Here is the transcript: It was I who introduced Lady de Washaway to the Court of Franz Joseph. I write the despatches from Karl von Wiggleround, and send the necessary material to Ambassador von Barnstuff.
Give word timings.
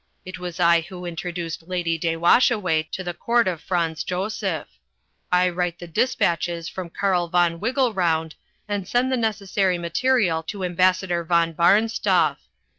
It 0.25 0.39
was 0.39 0.59
I 0.59 0.81
who 0.81 1.05
introduced 1.05 1.67
Lady 1.67 1.95
de 1.95 2.15
Washaway 2.15 2.89
to 2.89 3.03
the 3.03 3.13
Court 3.13 3.47
of 3.47 3.61
Franz 3.61 4.03
Joseph. 4.03 4.67
I 5.31 5.47
write 5.47 5.77
the 5.77 5.85
despatches 5.85 6.67
from 6.67 6.89
Karl 6.89 7.27
von 7.27 7.59
Wiggleround, 7.59 8.33
and 8.67 8.87
send 8.87 9.11
the 9.11 9.15
necessary 9.15 9.77
material 9.77 10.41
to 10.41 10.63
Ambassador 10.65 11.23
von 11.23 11.53
Barnstuff. 11.53 12.39